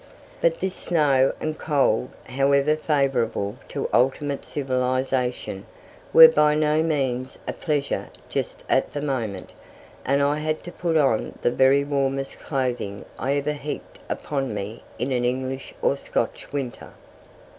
But 0.41 0.59
this 0.61 0.73
snow 0.73 1.31
and 1.39 1.59
cold, 1.59 2.09
however 2.25 2.75
favourable 2.75 3.57
to 3.67 3.87
ultimate 3.93 4.43
civilization, 4.43 5.67
were 6.11 6.27
by 6.27 6.55
no 6.55 6.81
means 6.81 7.37
a 7.47 7.53
pleasure 7.53 8.09
just 8.27 8.63
at 8.67 8.93
the 8.93 9.01
moment, 9.03 9.53
and 10.03 10.23
I 10.23 10.39
had 10.39 10.63
to 10.63 10.71
put 10.71 10.97
on 10.97 11.37
the 11.41 11.51
very 11.51 11.83
warmest 11.83 12.39
clothing 12.39 13.05
I 13.19 13.35
ever 13.35 13.53
heaped 13.53 13.99
upon 14.09 14.55
me 14.55 14.81
in 14.97 15.11
an 15.11 15.23
English 15.23 15.75
or 15.83 15.95
Scotch 15.95 16.51
winter. 16.51 16.93